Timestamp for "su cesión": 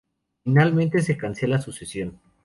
1.61-2.19